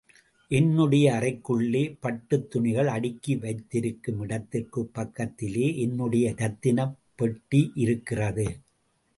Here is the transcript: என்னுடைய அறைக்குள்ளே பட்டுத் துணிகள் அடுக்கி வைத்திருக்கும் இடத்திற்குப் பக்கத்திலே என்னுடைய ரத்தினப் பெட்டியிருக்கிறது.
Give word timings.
என்னுடைய 0.51 1.11
அறைக்குள்ளே 1.13 1.97
பட்டுத் 1.99 2.47
துணிகள் 2.51 2.87
அடுக்கி 2.87 3.35
வைத்திருக்கும் 3.35 4.21
இடத்திற்குப் 4.21 4.93
பக்கத்திலே 4.93 5.77
என்னுடைய 5.77 6.33
ரத்தினப் 6.37 6.97
பெட்டியிருக்கிறது. 7.19 8.47